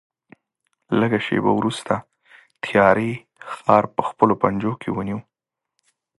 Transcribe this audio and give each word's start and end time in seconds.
لږ 0.99 1.11
شېبه 1.25 1.51
وروسته 1.55 1.93
تیارې 2.63 3.11
ښار 3.53 3.83
په 3.95 4.01
خپلو 4.09 4.33
پنجو 4.41 4.73
کې 4.81 4.89
ونیو. 4.91 5.19